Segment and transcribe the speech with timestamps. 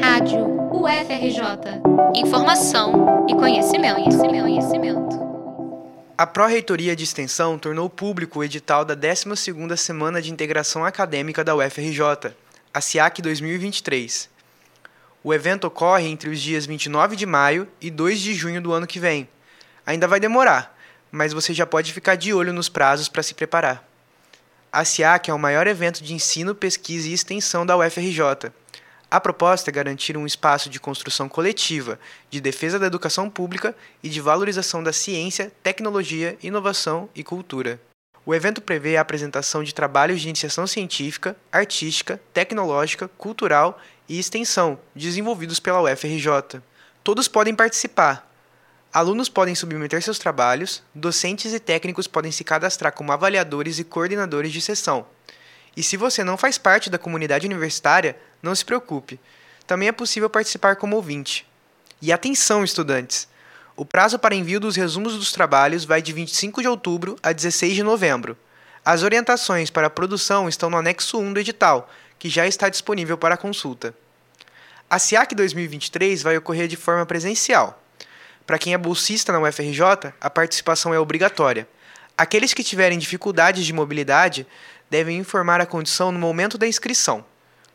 [0.00, 1.80] Rádio UFRJ.
[2.14, 5.20] Informação e conhecimento, conhecimento, conhecimento.
[6.18, 11.56] A Pró-Reitoria de Extensão tornou público o edital da 12ª Semana de Integração Acadêmica da
[11.56, 12.34] UFRJ,
[12.74, 14.28] a SIAC 2023.
[15.24, 18.86] O evento ocorre entre os dias 29 de maio e 2 de junho do ano
[18.86, 19.26] que vem.
[19.86, 20.76] Ainda vai demorar,
[21.10, 23.82] mas você já pode ficar de olho nos prazos para se preparar.
[24.70, 28.52] A SIAC é o maior evento de ensino, pesquisa e extensão da UFRJ
[29.14, 34.08] a proposta é garantir um espaço de construção coletiva, de defesa da educação pública e
[34.08, 37.80] de valorização da ciência, tecnologia, inovação e cultura.
[38.26, 44.76] O evento prevê a apresentação de trabalhos de iniciação científica, artística, tecnológica, cultural e extensão
[44.96, 46.60] desenvolvidos pela UFRJ.
[47.04, 48.28] Todos podem participar.
[48.92, 54.52] Alunos podem submeter seus trabalhos, docentes e técnicos podem se cadastrar como avaliadores e coordenadores
[54.52, 55.06] de sessão.
[55.76, 59.18] E se você não faz parte da comunidade universitária, não se preocupe.
[59.66, 61.46] Também é possível participar como ouvinte.
[62.00, 63.28] E atenção, estudantes!
[63.76, 67.74] O prazo para envio dos resumos dos trabalhos vai de 25 de outubro a 16
[67.74, 68.36] de novembro.
[68.84, 73.18] As orientações para a produção estão no anexo 1 do edital, que já está disponível
[73.18, 73.94] para consulta.
[74.88, 77.82] A SIAC 2023 vai ocorrer de forma presencial.
[78.46, 81.66] Para quem é bolsista na UFRJ, a participação é obrigatória.
[82.16, 84.46] Aqueles que tiverem dificuldades de mobilidade
[84.90, 87.24] devem informar a condição no momento da inscrição.